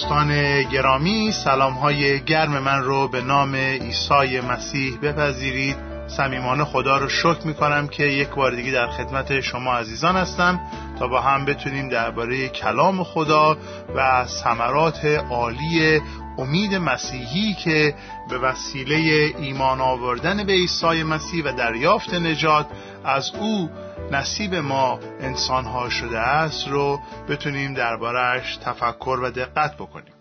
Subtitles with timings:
[0.00, 5.76] دوستان گرامی سلام های گرم من رو به نام عیسی مسیح بپذیرید.
[6.08, 10.60] صمیمانه خدا رو شکر می کنم که یک بار دیگه در خدمت شما عزیزان هستم
[10.98, 13.56] تا با هم بتونیم درباره کلام خدا
[13.96, 16.00] و ثمرات عالی
[16.38, 17.94] امید مسیحی که
[18.30, 18.96] به وسیله
[19.38, 22.66] ایمان آوردن به عیسی مسیح و دریافت نجات
[23.04, 23.70] از او
[24.12, 30.14] نصیب ما انسان ها شده است رو بتونیم دربارش تفکر و دقت بکنیم.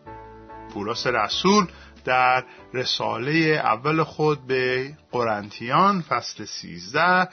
[0.74, 1.68] پولس رسول
[2.06, 3.32] در رساله
[3.64, 7.30] اول خود به قرنتیان فصل 13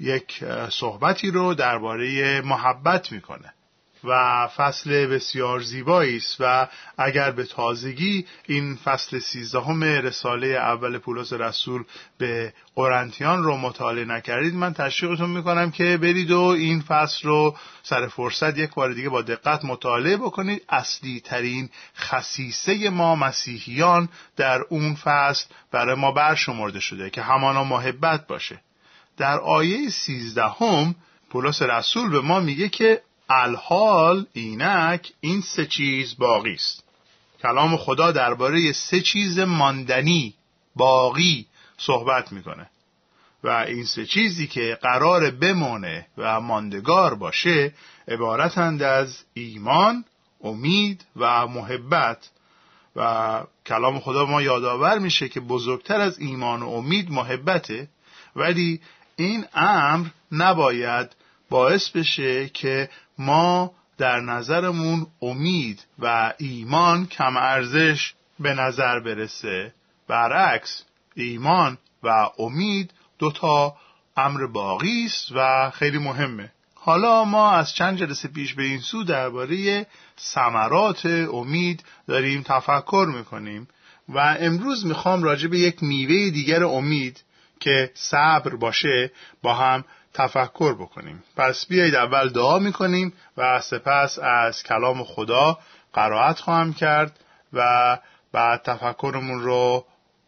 [0.00, 3.54] یک صحبتی رو درباره محبت می‌کنه.
[4.08, 11.32] و فصل بسیار زیبایی است و اگر به تازگی این فصل سیزدهم رساله اول پولس
[11.32, 11.84] رسول
[12.18, 18.06] به قرنتیان رو مطالعه نکردید من تشویقتون می‌کنم که برید و این فصل رو سر
[18.06, 20.62] فرصت یک بار دیگه با دقت مطالعه بکنید.
[20.68, 28.26] اصلی ترین خصیصه ما مسیحیان در اون فصل برای ما برشمرده شده که همانا محبت
[28.26, 28.60] باشه.
[29.16, 30.94] در آیه سیزدهم
[31.30, 36.84] پولس رسول به ما میگه که الحال اینک این سه چیز باقی است.
[37.42, 40.34] کلام خدا درباره سه چیز ماندنی
[40.76, 41.46] باقی
[41.78, 42.70] صحبت می‌کنه.
[43.44, 47.74] و این سه چیزی که قرار بمانه و ماندگار باشه
[48.08, 50.04] عبارتند از ایمان،
[50.44, 52.30] امید و محبت.
[52.96, 57.88] و کلام خدا ما یادآور میشه که بزرگتر از ایمان و امید محبته
[58.36, 58.80] ولی
[59.16, 61.16] این امر نباید
[61.50, 69.74] باعث بشه که ما در نظرمون امید و ایمان کم ارزش به نظر برسه.
[70.08, 73.76] برعکس ایمان و امید دوتا
[74.16, 76.52] امر باقی است و خیلی مهمه.
[76.74, 79.86] حالا ما از چند جلسه پیش به این سو درباره
[80.20, 83.68] ثمرات امید داریم تفکر می‌کنیم
[84.08, 87.22] و امروز می‌خوام راجع به یک میوه دیگر امید
[87.60, 89.84] که صبر باشه با هم
[90.16, 91.24] تفکر بکنیم.
[91.36, 95.58] پس بیایید اول دعا می‌کنیم و سپس از کلام خدا
[95.92, 97.20] قرائت خواهم کرد
[97.52, 97.98] و
[98.32, 99.84] بعد تفکرمون رو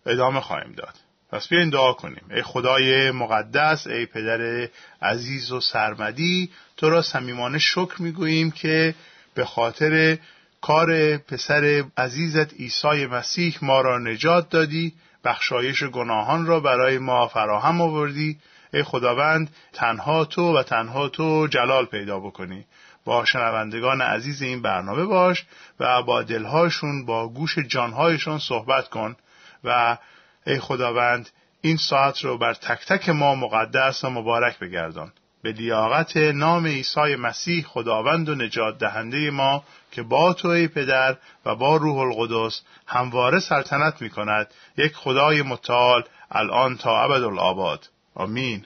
[0.06, 0.94] ادامه خواهیم داد.
[1.32, 2.25] پس بیاین دعا کنیم.
[2.31, 4.69] ای خدای مقدس ای پدر
[5.03, 8.94] عزیز و سرمدی تو را صمیمانه شکر می‌گوییم که
[9.34, 10.19] به خاطر
[10.60, 14.94] کار پسر عزیزت عیسی مسیح ما را نجات دادی
[15.25, 18.38] بخشایش گناهان را برای ما فراهم آوردی
[18.75, 22.65] ای خداوند تنها تو و تنها تو جلال پیدا بکنی.
[23.05, 25.45] با شنوندگان عزیز این برنامه باش
[25.81, 29.17] و با دلهاشون با گوش جانهایشون صحبت کن
[29.65, 29.97] و
[30.47, 31.29] ای خداوند
[31.61, 35.12] این ساعت رو بر تک تک ما مقدس و مبارک بگردان.
[35.43, 41.17] به لیاقت نام عیسی مسیح خداوند و نجات دهنده ما که با تو ای پدر
[41.45, 47.89] و با روح القدس همواره سلطنت می کند یک خدای متعال الان تا ابدالآباد.
[48.19, 48.65] آمین.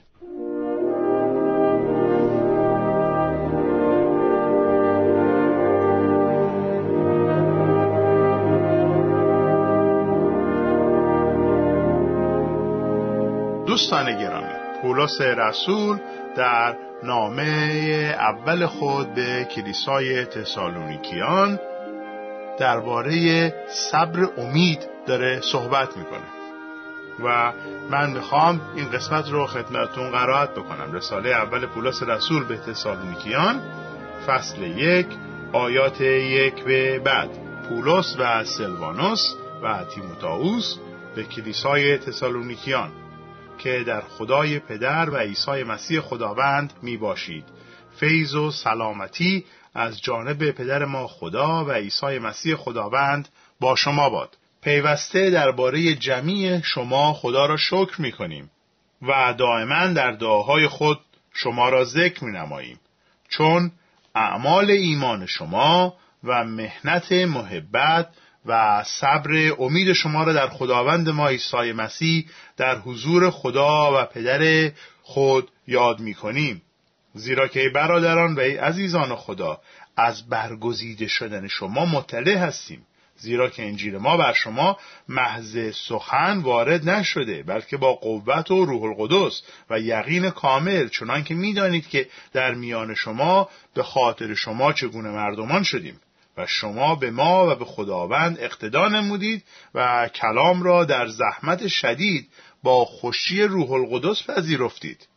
[13.67, 14.47] دوستان گرامی
[14.83, 15.99] پولس رسول
[16.37, 17.45] در نامه
[18.19, 21.61] اول خود به کلیسای تسالونیکیان
[22.59, 26.42] درباره صبر امید داره صحبت می‌کنه.
[27.25, 27.53] و
[27.91, 30.93] من می‌خوام این قسمت رو خدمتتون قرائت بکنم.
[30.93, 33.61] رساله اول پولس رسول به تسالونیکیان
[34.27, 35.07] فصل یک
[35.53, 37.31] آیات یک به بعد.
[37.69, 40.77] پولس و سلوانوس و تیموتائوس
[41.15, 42.93] به کلیسای تسالونیکیان
[43.59, 47.45] که در خدای پدر و عیسی مسیح خداوند می باشید
[47.97, 53.29] فیض و سلامتی از جانب پدر ما خدا و عیسی مسیح خداوند
[53.61, 54.37] با شما باد.
[54.63, 58.51] پیوسته درباره جمعی شما خدا را شکر می کنیم
[59.03, 61.01] و دائما در دعاهای خود
[61.35, 62.81] شما را ذکر می نماییم
[63.29, 63.73] چون
[64.15, 65.95] اعمال ایمان شما
[66.25, 68.09] و مهنت محبت
[68.47, 74.73] و صبر امید شما را در خداوند ما عیسی مسیح در حضور خدا و پدر
[75.03, 76.63] خود یاد می کنیم
[77.15, 79.61] زیرا که ای برادران و ای عزیزان خدا
[79.97, 82.87] از برگزیده شدن شما مطلع هستیم.
[83.17, 84.79] زیرا که انجیل ما بر شما
[85.09, 91.35] محض سخن وارد نشده بلکه با قوت و روح القدس و یقین کامل چنان که
[91.35, 96.01] می‌دانید که در میان شما به خاطر شما چگونه مردمان شدیم
[96.37, 99.45] و شما به ما و به خداوند اقتدا نمودید
[99.75, 102.29] و کلام را در زحمت شدید
[102.63, 105.09] با خوشی روح القدس پذیرفتید.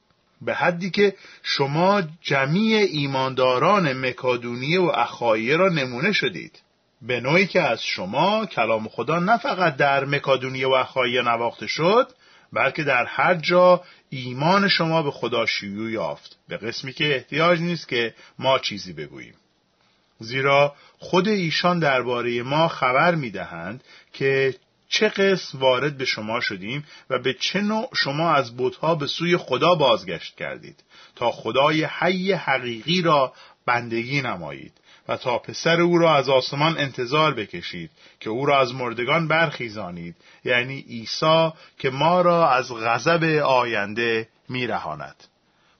[0.41, 6.61] به حدی که شما جمیع ایمانداران مکادونیه و اخایه را نمونه شدید.
[7.01, 12.07] به نوعی که از شما کلام خدا نه فقط در مکادونیه و اخایی نواخته شد
[12.53, 16.37] بلکه در هر جا ایمان شما به خدا شیوع یافت.
[16.47, 19.35] به قسمی که احتیاج نیست که ما چیزی بگوییم.
[20.19, 23.83] زیرا خود ایشان درباره ما خبر می‌دهند
[24.13, 24.55] که
[24.89, 29.37] چه قسم وارد به شما شدیم و به چه نوع شما از بتها به سوی
[29.37, 30.83] خدا بازگشت کردید
[31.15, 33.33] تا خدای حی حقیقی را
[33.65, 34.73] بندگی نمایید.
[35.07, 40.15] و تا پسر او را از آسمان انتظار بکشید که او را از مردگان برخیزانید.
[40.45, 41.49] یعنی عیسی
[41.79, 45.15] که ما را از غضب آینده میرهاند.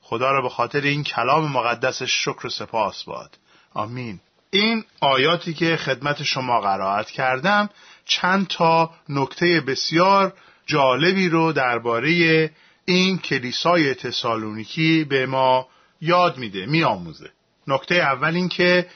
[0.02, 3.38] خدا را به خاطر این کلام مقدسش شکر و سپاس باد.
[3.74, 4.20] آمین.
[4.50, 7.70] این آیاتی که خدمت شما قرائت کردم
[8.04, 10.32] چند تا نکته بسیار
[10.66, 12.50] جالبی رو درباره
[12.84, 15.68] این کلیسای تسالونیکی به ما
[16.00, 17.30] یاد میده میآموزه.
[17.66, 18.86] نکته اول این که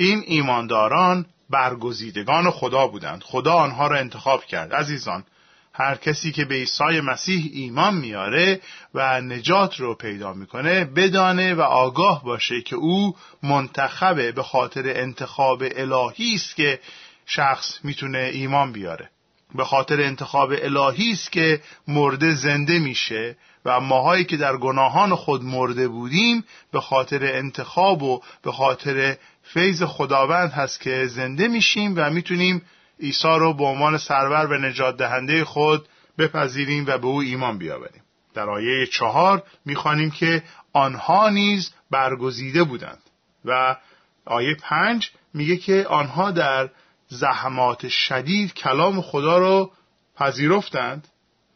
[0.00, 3.22] این ایمانداران برگزیدگان خدا بودند.
[3.22, 4.74] خدا آنها را انتخاب کرد.
[4.74, 5.24] عزیزان
[5.72, 8.60] هر کسی که به عیسی مسیح ایمان میاره
[8.94, 15.62] و نجات رو پیدا می‌کنه بدانه و آگاه باشه که او منتخبه به خاطر انتخاب
[15.76, 16.80] الهی است که
[17.26, 19.10] شخص می‌تونه ایمان بیاره.
[19.54, 25.42] به خاطر انتخاب الهی است که مرده زنده میشه و ماهایی که در گناهان خود
[25.42, 29.16] مرده بودیم به خاطر انتخاب و به خاطر
[29.52, 32.62] فیض خداوند هست که زنده میشیم و می‌تونیم
[33.00, 35.88] عیسی رو به عنوان سرور و نجات دهنده خود
[36.18, 38.02] بپذیریم و به او ایمان بیاوریم.
[38.34, 40.42] در آیه چهار می‌خوانیم که
[40.72, 43.02] آنها نیز برگزیده بودند
[43.44, 43.76] و
[44.24, 46.70] آیه پنج میگه که آنها در
[47.08, 49.72] زحمات شدید کلام خدا رو
[50.16, 51.08] پذیرفتند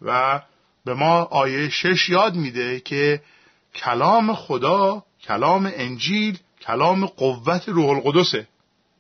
[0.03, 0.41] و
[0.85, 3.23] به ما آیه شش یاد میده که
[3.75, 8.47] کلام خدا کلام انجیل کلام قوت روح القدسه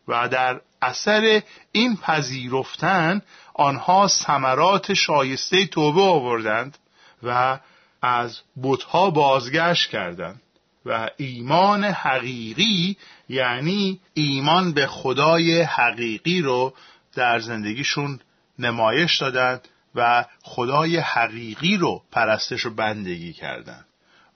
[0.08, 3.22] و در اثر این پذیرفتن
[3.55, 6.78] آنها ثمرات شایسته توبه آوردند
[7.22, 7.58] و
[8.02, 10.40] از بتها بازگشت کردند
[10.87, 12.96] و ایمان حقیقی
[13.28, 16.75] یعنی ایمان به خدای حقیقی رو
[17.14, 18.20] در زندگیشون
[18.58, 23.87] نمایش دادند و خدای حقیقی رو پرستش و بندگی کردند.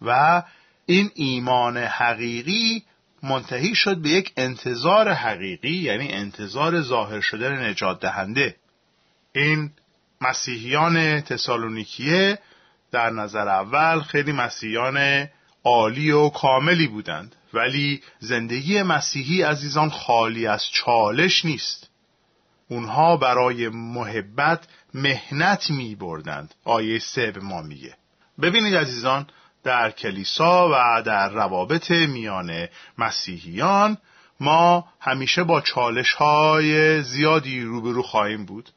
[0.02, 0.42] و
[0.86, 2.84] این ایمان حقیقی
[3.22, 8.56] منتهی شد به یک انتظار حقیقی یعنی انتظار ظاهر شدن نجات دهنده.
[9.32, 9.70] این
[10.20, 12.38] مسیحیان تسالونیکیه
[12.90, 15.28] در نظر اول خیلی مسیحیان
[15.64, 21.90] عالی و کاملی بودند ولی زندگی مسیحی عزیزان خالی از چالش نیست.
[22.68, 27.96] اونها برای محبت مهنت می بردند آیه سه به ما میگه.
[28.42, 29.26] ببینید عزیزان
[29.64, 32.68] در کلیسا و در روابط میان
[32.98, 33.98] مسیحیان
[34.40, 38.70] ما همیشه با چالش های زیادی روبرو خواهیم بود.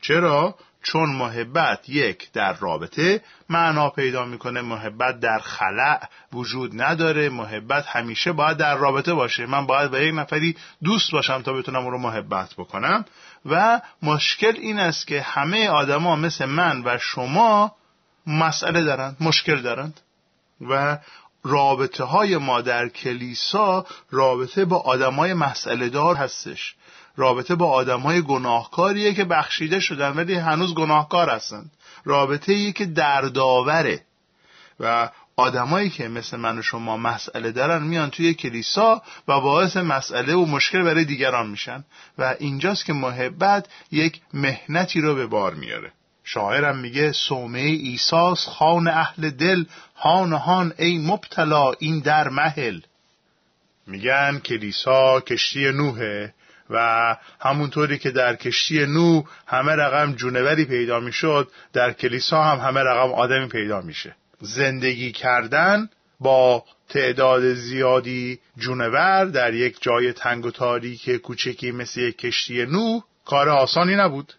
[0.00, 7.86] چرا؟ چون محبت یک در رابطه معنا پیدا می‌کنه محبت در خلع وجود نداره محبت
[7.86, 9.46] همیشه باید در رابطه باشه.
[9.46, 13.04] من باید با یک نفری دوست باشم تا بتونم او رو محبت بکنم.
[13.46, 17.74] و مشکل این است که همه آدما مثل من و شما
[18.26, 20.00] مسئله دارند مشکل دارند.
[20.70, 20.98] و
[21.44, 26.74] رابطه های ما در کلیسا رابطه با آدمای مسئله دار هستش.
[27.16, 31.70] رابطه با آدمای گناهکاریه که بخشیده شدن ولی هنوز گناهکار هستند.
[32.04, 34.02] رابطه ای که دردآوره.
[34.80, 40.34] و آدمایی که مثل من و شما مسئله دارن میان توی کلیسا و باعث مسئله
[40.34, 41.84] و مشکل برای دیگران میشن.
[42.18, 45.92] و اینجاست که محبت یک مهنتی رو به بار میاره.
[46.24, 49.64] شاعرم میگه سومه ایساس خان اهل دل
[49.96, 52.80] هان هان ای مبتلا این در محل
[53.86, 56.34] میگن کلیسا کشتی نوحه
[56.70, 62.80] و همونطوری که در کشتی نو همه رقم جونوری پیدا می‌شد در کلیسا هم همه
[62.80, 64.16] رقم آدمی پیدا میشه.
[64.40, 65.88] زندگی کردن
[66.20, 73.48] با تعداد زیادی جونور در یک جای تنگ و تاریک کوچکی مثل کشتی نو کار
[73.48, 74.34] آسانی نبود.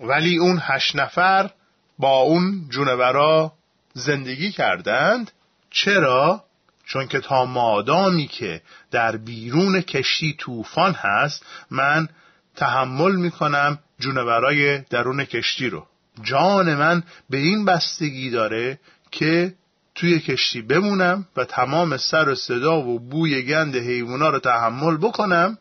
[0.00, 1.50] ولی اون هشت نفر
[1.98, 3.52] با اون جونورا
[3.92, 5.30] زندگی کردند
[5.70, 6.44] چرا؟
[6.86, 12.08] چون که تا مادامی که در بیرون کشتی طوفان هست من
[12.56, 15.86] تحمل می‌کنم جونورای درون کشتی رو
[16.22, 18.80] جان من به این بستگی داره
[19.10, 19.54] که
[19.94, 25.58] توی کشتی بمونم و تمام سر و صدا و بوی گند حیوونا رو تحمل بکنم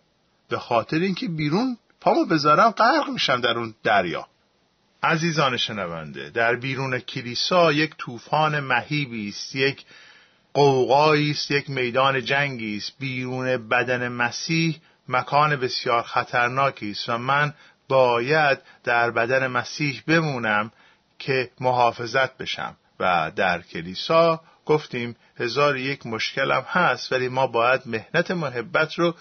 [0.50, 4.27] به خاطر اینکه بیرون پامو بذارم غرق میشم در اون دریا.
[5.03, 9.85] عزیزان شنونده در بیرون کلیسا یک طوفان مهیبی است یک
[10.53, 12.91] قوقایی است یک میدان جنگی است.
[12.99, 17.53] بیرون بدن مسیح مکان بسیار خطرناکی است و من
[17.87, 20.71] باید در بدن مسیح بمونم
[21.19, 22.75] که محافظت بشم.
[22.99, 29.15] و در کلیسا گفتیم هزار یک مشکلم هست ولی ما باید مهنت محبت رو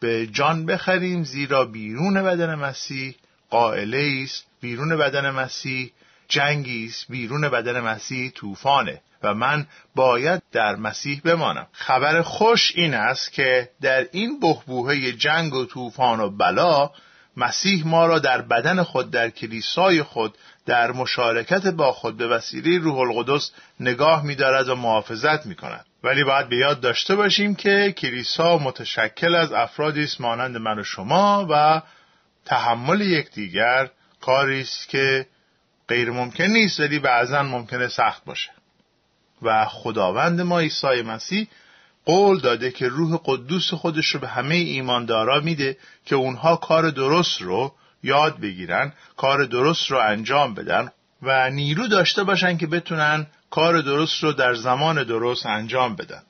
[0.00, 3.14] به جان بخریم زیرا بیرون بدن مسیح
[3.50, 5.92] قائله است بیرون بدن مسیح
[6.28, 11.66] جنگی است بیرون بدن مسیح طوفانه و من باید در مسیح بمانم.
[11.72, 16.90] خبر خوش این است که در این بحبوهه جنگ و طوفان و بلا
[17.36, 20.38] مسیح ما را در بدن خود در کلیسای خود
[20.70, 23.50] در مشارکت با خود به وسیله روح القدس
[23.80, 25.86] نگاه می‌دارد و محافظت می‌کند.
[26.04, 30.84] ولی باید به یاد داشته باشیم که کلیسا متشکل از افرادی است مانند من و
[30.84, 31.82] شما و
[32.44, 35.26] تحمل یکدیگر کاری است که
[35.88, 38.50] غیر ممکن نیست ولی بعضا ممکنه سخت باشه.
[39.42, 41.48] و خداوند ما عیسی مسیح
[42.04, 47.42] قول داده که روح قدوس خودش رو به همه ایماندارا میده که اونها کار درست
[47.42, 50.88] رو یاد بگیرن کار درست رو انجام بدن
[51.22, 56.22] و نیرو داشته باشن که بتونن کار درست رو در زمان درست انجام بدن.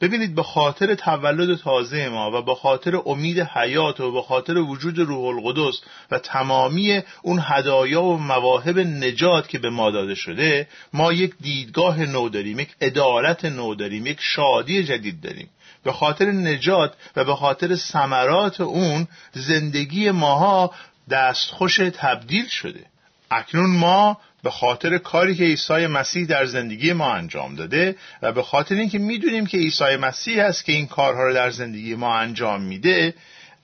[0.00, 4.98] ببینید به خاطر تولد تازه ما و به خاطر امید حیات و به خاطر وجود
[4.98, 11.12] روح القدس و تمامی اون هدایا و مواهب نجات که به ما داده شده ما
[11.12, 15.48] یک دیدگاه نو داریم یک عدالت نو داریم یک شادی جدید داریم.
[15.84, 20.74] به خاطر نجات و به خاطر ثمرات اون زندگی ماها
[21.10, 22.86] دستخوش تبدیل شده.
[23.30, 28.42] اکنون ما به خاطر کاری که عیسی مسیح در زندگی ما انجام داده و به
[28.42, 32.62] خاطر اینکه می‌دونیم که عیسی مسیح است که این کارها رو در زندگی ما انجام
[32.62, 33.14] میده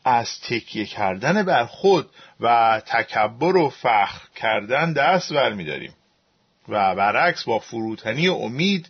[0.05, 2.11] از تکیه کردن بر خود
[2.41, 5.93] و تکبر و فخر کردن دست ور میداریم
[6.69, 8.89] و برعکس با فروتنی و امید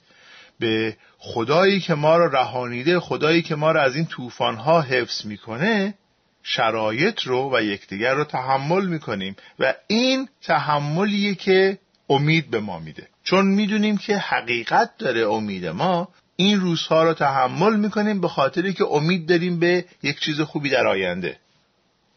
[0.59, 5.95] به خدایی که ما را رهانیده خدایی که ما را از این طوفانها حفظ می‌کنه
[6.43, 13.09] شرایط رو و یکدیگر رو تحمل می‌کنیم و این تحملیه که امید به ما میده.
[13.25, 18.85] چون می‌دونیم که حقیقت داره امید ما این روزها رو تحمل می‌کنیم به خاطری که
[18.85, 21.37] امید داریم به یک چیز خوبی در آینده.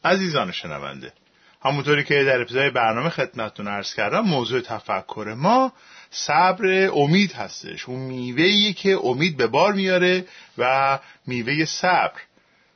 [0.06, 1.14] عزیزان شنونده
[1.66, 5.74] همونطوری که در ابتدای برنامه خدمتتون عرض کردم موضوع تفکر ما
[6.14, 7.90] صبر امید هستش.
[7.90, 10.26] اون میوهیه که امید به بار میاره
[10.58, 12.22] و میوه صبر.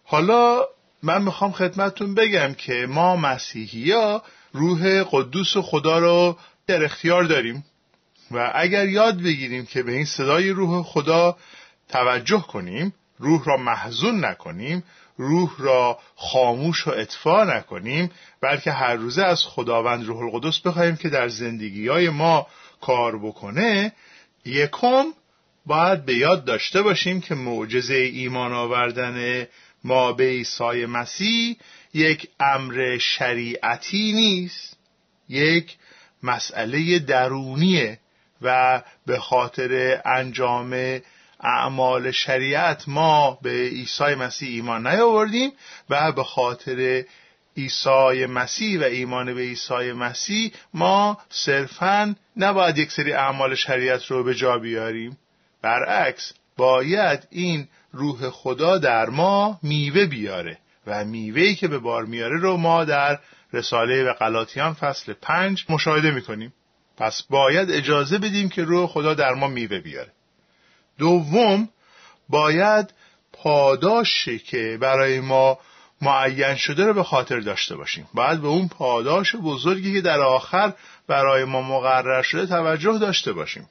[0.03, 0.65] حالا
[1.03, 7.23] من می‌خوام خدمتتون بگم که ما مسیحی ها روح قدوس و خدا رو در اختیار
[7.23, 7.65] داریم
[8.31, 11.37] و اگر یاد بگیریم که به این صدای روح خدا
[11.89, 14.83] توجه کنیم روح را محزون نکنیم
[15.17, 21.09] روح را خاموش و اطفا نکنیم بلکه هر روزه از خداوند روح القدس بخواهیم که
[21.09, 22.47] در زندگی های ما
[22.81, 23.93] کار بکنه
[24.45, 25.05] یکم
[25.65, 29.47] باید به یاد داشته باشیم که معجزه ایمان آوردن
[29.83, 31.57] ما به عیسی مسیح
[31.93, 34.77] یک امر شریعتی نیست
[35.29, 35.75] یک
[36.23, 37.99] مسئله درونیه
[38.41, 40.99] و به خاطر انجام
[41.39, 45.51] اعمال شریعت ما به عیسی مسیح ایمان نیاوردیم
[45.89, 47.05] و به خاطر
[47.57, 54.23] عیسی مسیح و ایمان به عیسی مسیح ما صرفا نباید یک سری اعمال شریعت رو
[54.23, 55.17] به جا بیاریم.
[55.61, 62.39] برعکس باید این روح خدا در ما میوه بیاره و میوهی که به بار میاره
[62.39, 63.19] رو ما در
[63.53, 66.53] رساله و قلاتیان فصل پنج مشاهده می‌کنیم.
[66.97, 70.11] پس باید اجازه بدیم که روح خدا در ما میوه بیاره.
[70.97, 71.69] دوم
[72.29, 72.93] باید
[73.33, 75.59] پاداشی که برای ما
[76.01, 78.07] معین شده رو به خاطر داشته باشیم.
[78.13, 80.73] باید به اون پاداش بزرگی که در آخر
[81.07, 83.69] برای ما مقرر شده توجه داشته باشیم.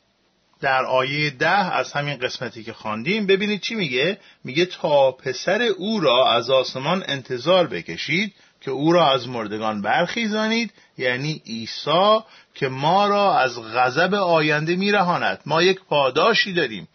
[0.61, 6.01] در آیه ده از همین قسمتی که خواندیم ببینید چی میگه؟ میگه تا پسر او
[6.01, 12.19] را از آسمان انتظار بکشید که او را از مردگان برخیزانید یعنی عیسی
[12.55, 15.41] که ما را از غضب آینده میرهاند.
[15.47, 16.89] ما یک پاداشی داریم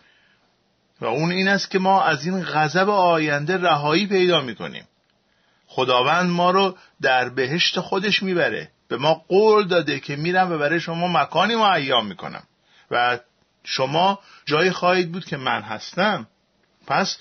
[1.01, 4.87] و اون این است که ما از این غضب آینده رهایی پیدا می‌کنیم.
[5.73, 8.71] خداوند ما رو در بهشت خودش می‌بره.
[8.87, 12.43] به ما قول داده که میرم و برای شما مکانی معیام می‌کنم.
[12.91, 13.19] و
[13.63, 16.27] شما جایی خواهید بود که من هستم.
[16.87, 17.17] پس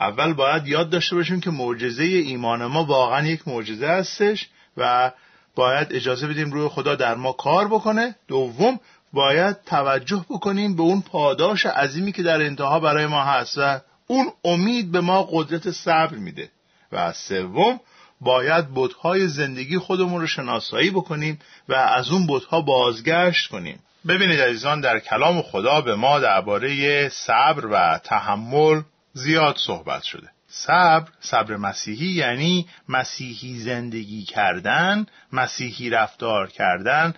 [0.00, 5.12] اول باید یاد داشته باشیم که معجزه ایمان ما واقعا یک معجزه هستش و
[5.54, 8.16] باید اجازه بدیم روی خدا در ما کار بکنه.
[8.28, 8.80] دوم
[9.12, 14.32] باید توجه بکنیم به اون پاداش عظیمی که در انتها برای ما هست و اون
[14.44, 16.50] امید به ما قدرت صبر میده.
[16.92, 17.80] و سوم
[18.20, 21.38] باید بودهای زندگی خودمون رو شناسایی بکنیم
[21.68, 23.78] و از اون بودها بازگشت کنیم.
[24.08, 30.30] ببینید عزیزان در کلام خدا به ما درباره صبر و تحمل زیاد صحبت شده.
[30.48, 37.14] صبر صبر مسیحی یعنی مسیحی زندگی کردن مسیحی رفتار کردن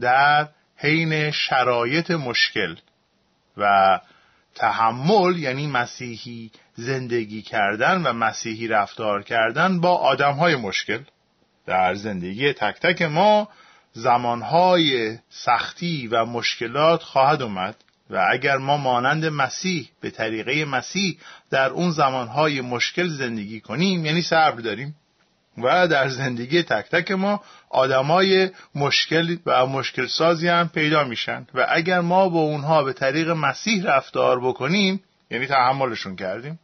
[0.00, 2.74] در حین شرایط مشکل.
[3.56, 4.00] و
[4.54, 11.00] تحمل یعنی مسیحی زندگی کردن و مسیحی رفتار کردن با آدم های مشکل.
[11.66, 13.48] در زندگی تک تک ما
[13.92, 17.76] زمانهای سختی و مشکلات خواهد اومد
[18.10, 21.18] و اگر ما مانند مسیح به طریقه مسیح
[21.50, 24.94] در اون زمانهای مشکل زندگی کنیم یعنی صبر داریم.
[25.58, 31.46] و در زندگی تک تک ما آدمای مشکل و مشکل سازی هم پیدا میشن.
[31.54, 36.58] و اگر ما با اونها به طریق مسیح رفتار بکنیم یعنی تحملشون کردیم.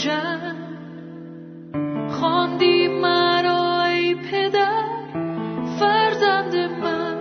[0.00, 0.56] لجن
[2.10, 4.84] خواندی مرا ای پدر
[5.80, 7.16] فرزند من.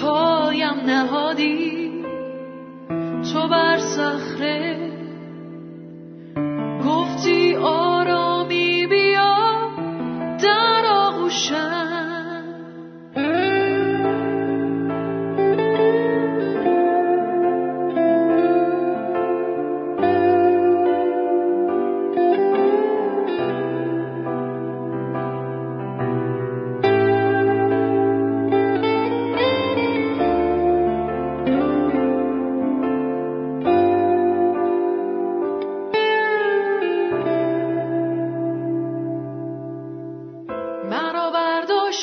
[0.00, 1.92] پایم نهادی
[3.32, 4.85] تو بر صخره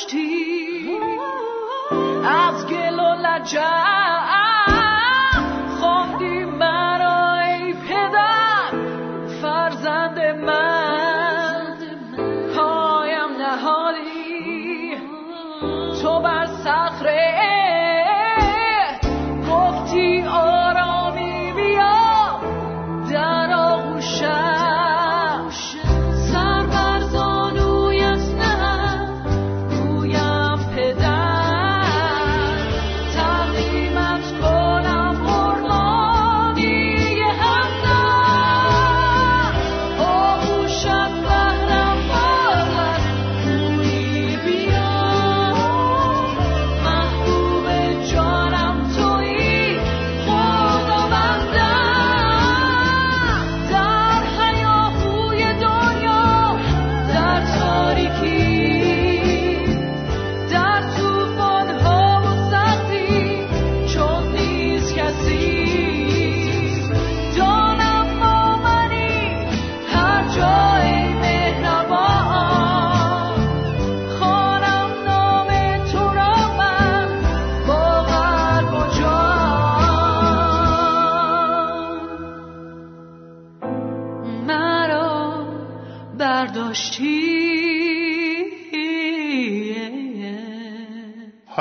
[0.04, 0.98] برداشتی
[2.24, 3.93] از گل و لجن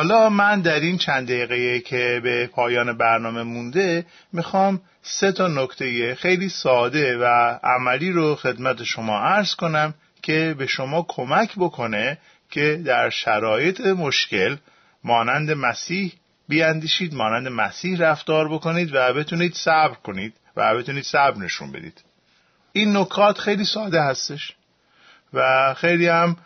[0.03, 6.15] حالا من در این چند دقیقه که به پایان برنامه مونده می‌خوام سه تا نکته
[6.15, 7.25] خیلی ساده و
[7.63, 12.17] عملی رو خدمت شما عرض کنم که به شما کمک بکنه
[12.51, 14.55] که در شرایط مشکل
[15.03, 16.13] مانند مسیح
[16.49, 22.03] بیاندیشید مانند مسیح رفتار بکنید و بتونید صبر کنید و بتونید صبر نشون بدید.
[22.73, 24.53] این نکات خیلی ساده هستش
[25.33, 26.37] و خیلی هم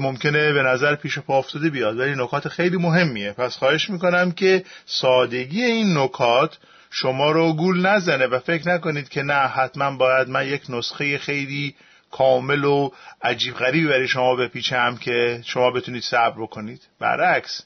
[0.00, 3.32] ممکنه به نظر پیش پا افتاده بیاد ولی نکات خیلی مهمیه.
[3.32, 6.58] پس خواهش می‌کنم که سادگی این نکات
[6.90, 11.74] شما رو گول نزنه و فکر نکنید که نه حتما باید من یک نسخه خیلی
[12.10, 12.90] کامل و
[13.22, 16.82] عجیب غریبی برای شما بپیچم که شما بتونید صبر بکنید.
[17.00, 17.62] برعکس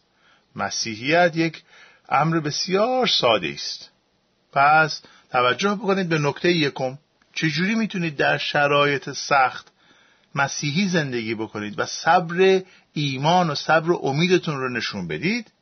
[0.57, 1.63] مسیحیت یک
[2.09, 3.91] امر بسیار ساده است.
[4.53, 6.99] پس توجه بکنید به نکته یکم.
[7.35, 9.73] چجوری می‌تونید در شرایط سخت
[10.35, 12.63] مسیحی زندگی بکنید و صبر
[12.93, 15.53] ایمان و صبر و امیدتون رو نشون بدید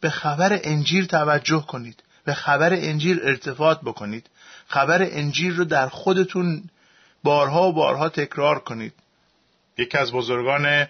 [0.00, 4.30] به خبر انجیل توجه کنید به خبر انجیل ارتفاط بکنید
[4.66, 6.70] خبر انجیل رو در خودتون
[7.22, 8.92] بارها و بارها تکرار کنید.
[9.78, 10.86] یکی از بزرگان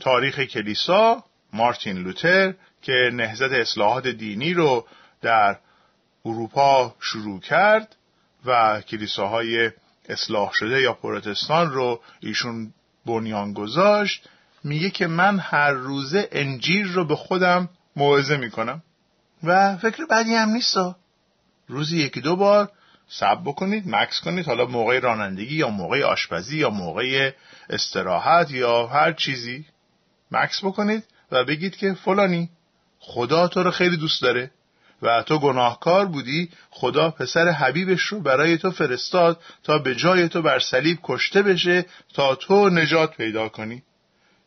[0.00, 4.86] تاریخ کلیسا مارتین لوتر که نهضت اصلاحات دینی رو
[5.22, 5.58] در
[6.24, 7.96] اروپا شروع کرد
[8.44, 9.70] و کلیساهای
[10.08, 12.74] اصلاح شده یا پروتستان رو ایشون
[13.06, 14.28] بنیان گذاشت
[14.64, 18.82] میگه که من هر روزه انجیل رو به خودم موعظه می‌کنم.
[19.42, 20.76] و فکر بعدی هم نیست.
[21.68, 22.70] روزی یکی دو بار
[23.08, 27.32] سب بکنید مکس کنید حالا موقع رانندگی یا موقع آشپزی یا موقع
[27.70, 29.66] استراحت یا هر چیزی
[30.30, 32.50] مکس بکنید و بگید که فلانی
[32.98, 34.50] خدا تو رو خیلی دوست داره.
[35.04, 40.42] و تو گناهکار بودی خدا پسر حبیبش رو برای تو فرستاد تا به جای تو
[40.42, 43.82] بر صلیب کشته بشه تا تو نجات پیدا کنی.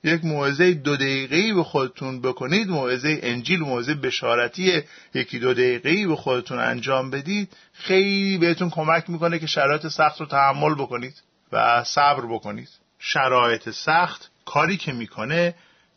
[0.04, 4.82] یک موعظه دو دقیقه‌ای به خودتون بکنید موعظه انجیل موعظه بشارتی
[5.14, 7.50] یکی دو دقیقه‌ای به خودتون انجام بدید.
[7.74, 11.14] خیلی بهتون کمک می‌کنه که شرایط سخت رو تحمل بکنید
[11.52, 12.70] و صبر بکنید.
[13.00, 15.56] شرایط سخت کاری که می‌کنه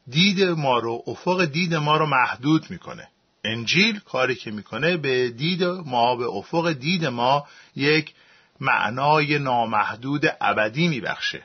[0.09, 3.09] دید ما رو افق دید ما رو محدود می‌کنه.
[3.44, 8.14] انجیل کاری که می‌کنه به دید ما به افق دید ما یک
[8.61, 11.42] معنای نامحدود ابدی میبخشه.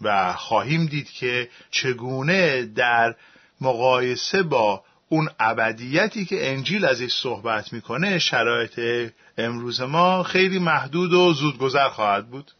[0.00, 3.14] و خواهیم دید که چگونه در
[3.60, 11.32] مقایسه با اون ابدیتی که انجیل ازش صحبت می‌کنه شرایط امروز ما خیلی محدود و
[11.32, 12.50] زودگذر خواهد بود.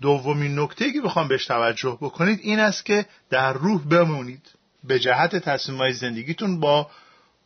[0.00, 4.50] دومین نکته که بخوام بهش توجه بکنید این است که در روح بمونید.
[4.84, 6.90] به جهت تصمیمهای زندگیتون با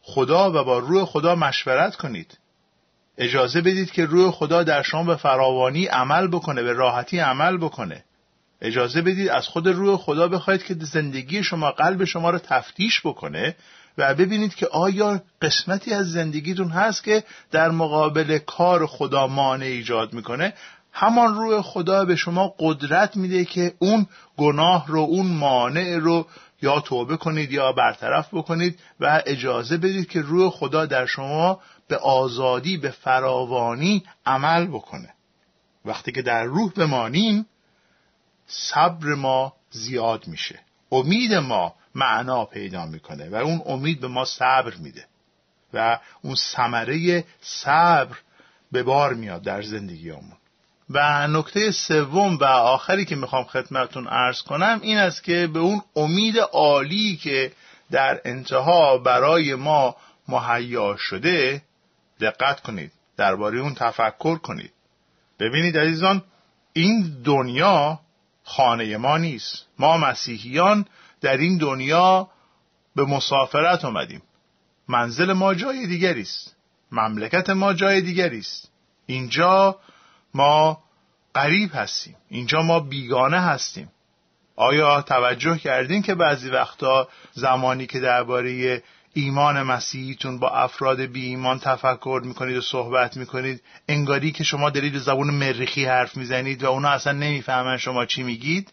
[0.08, 2.38] خدا و با روح خدا مشورت کنید.
[3.18, 8.04] اجازه بدید که روح خدا در شما به فراوانی عمل بکنه به راحتی عمل بکنه.
[8.60, 13.56] اجازه بدید از خود روح خدا بخواید که زندگی شما قلب شما رو تفتیش بکنه
[13.98, 20.12] و ببینید که آیا قسمتی از زندگیتون هست که در مقابل کار خدا مانع ایجاد
[20.12, 20.54] می‌کنه.
[20.92, 26.26] همان روح خدا به شما قدرت میده که اون گناه رو اون مانع رو
[26.62, 31.96] یا توبه کنید یا برطرف بکنید و اجازه بدید که روح خدا در شما به
[31.96, 35.14] آزادی به فراوانی عمل بکنه.
[35.84, 37.46] وقتی که در روح بمانیم
[38.46, 40.60] صبر ما زیاد میشه.
[40.92, 45.06] امید ما معنا پیدا می‌کنه و اون امید به ما صبر میده
[45.74, 48.16] و اون ثمره صبر
[48.72, 50.36] به بار میاد در زندگیمون.
[50.90, 55.82] و نکته سوم و آخری که می‌خوام خدمتون ارز کنم این است که به اون
[55.96, 57.52] امید عالی که
[57.90, 59.96] در انتها برای ما
[60.28, 61.62] مهیا شده
[62.20, 64.72] دقت کنید درباره اون تفکر کنید.
[65.40, 66.22] ببینید عزیزان
[66.72, 68.00] این دنیا
[68.44, 69.66] خانه ما نیست.
[69.78, 70.86] ما مسیحیان
[71.20, 72.28] در این دنیا
[72.96, 74.22] به مسافرت آمدیم
[74.88, 76.56] منزل ما جای دیگری است.
[76.92, 78.70] مملکت ما جای دیگری است.
[79.06, 79.78] اینجا
[80.36, 80.78] ما
[81.34, 82.16] قریب هستیم.
[82.28, 83.90] اینجا ما بیگانه هستیم.
[84.56, 91.58] آیا توجه کردین که بعضی وقتا زمانی که درباره ایمان مسیحیتون با افراد بی ایمان
[91.58, 96.88] تفکر می‌کنید و صحبت می‌کنید انگاری که شما دارید زبون مریخی حرف می‌زنید و اونا
[96.88, 98.72] اصلا نمی‌فهمن شما چی میگید؟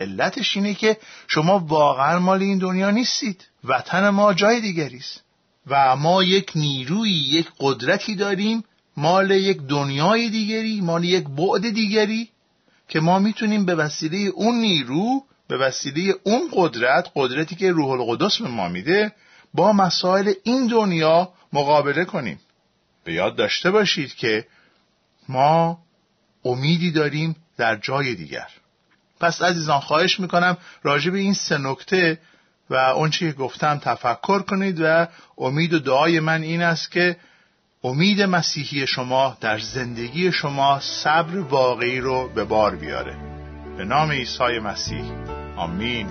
[0.00, 0.96] علتش اینه که
[1.28, 3.46] شما واقعا مال این دنیا نیستید.
[3.64, 5.00] وطن ما جای دیگری
[5.66, 8.64] و ما یک نیروی یک قدرتی داریم
[8.96, 12.28] مال یک دنیای دیگری مال یک بعد دیگری
[12.88, 18.42] که ما می‌تونیم به وسیله اون نیرو به وسیله اون قدرت قدرتی که روح القدس
[18.42, 19.12] به ما میده
[19.54, 22.40] با مسائل این دنیا مقابله کنیم.
[23.04, 24.46] به یاد داشته باشید که
[25.28, 25.78] ما
[26.44, 28.48] امیدی داریم در جای دیگر.
[29.20, 32.18] پس عزیزان خواهش می‌کنم راجع به این سه نکته
[32.70, 35.06] و اونچه که گفتم تفکر کنید و
[35.38, 37.16] امید و دعای من این است که
[37.86, 43.16] امید مسیحی شما در زندگی شما صبر واقعی رو به بار بیاره.
[43.76, 45.04] به نام عیسی مسیح.
[45.56, 46.06] آمین.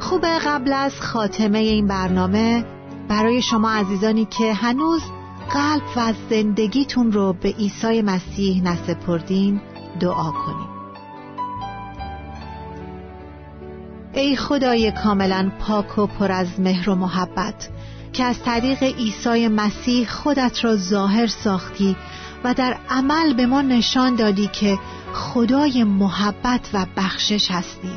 [0.00, 2.64] خوبه قبل از خاتمه این برنامه
[3.08, 5.02] برای شما عزیزانی که هنوز
[5.50, 9.60] قلب و زندگیتون رو به عیسی مسیح نسپردین
[10.00, 10.72] دعا کنیم.
[14.14, 17.71] ای خدای کاملا پاک و پر از مهر و محبت
[18.12, 21.96] که از طریق عیسی مسیح خودت را ظاهر ساختی
[22.44, 24.78] و در عمل به ما نشان دادی که
[25.12, 27.92] خدای محبت و بخشش هستی.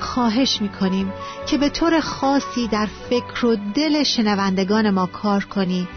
[0.00, 1.12] خواهش می‌کنیم
[1.46, 5.88] که به طور خاصی در فکر و دل شنوندگان ما کار کنی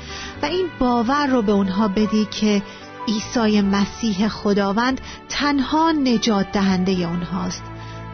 [0.41, 2.63] و این باور رو به اونها بدی که
[3.07, 7.63] عیسی مسیح خداوند تنها نجات دهنده اونهاست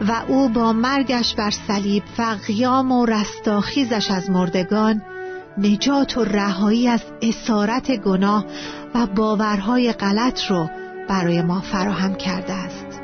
[0.08, 5.02] و او با مرگش بر صلیب و قیام و رستاخیزش از مردگان
[5.58, 8.46] نجات و رهایی از اسارت گناه
[8.96, 10.70] و باورهای غلط رو
[11.10, 13.02] برای ما فراهم کرده است.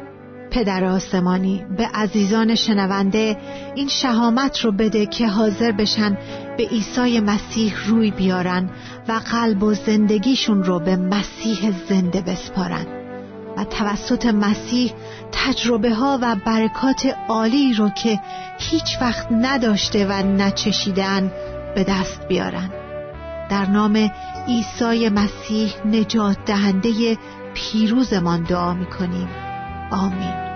[0.52, 3.38] پدر آسمانی به عزیزان شنونده
[3.76, 6.18] این شهامت رو بده که حاضر بشن
[6.58, 8.70] به عیسی مسیح روی بیارن
[9.08, 12.86] و قلب و زندگیشون رو به مسیح زنده بسپارن.
[13.58, 14.94] و توسط مسیح
[15.32, 18.20] تجربه ها و برکات عالی رو که
[18.60, 21.32] هیچ وقت نداشته و نچشیدن
[21.78, 22.70] به دست بیارن.
[23.50, 24.10] در نام
[24.48, 27.18] عیسی مسیح نجات دهنده
[27.54, 29.28] پیروزمان دعا می‌کنیم.
[29.92, 30.47] آمین.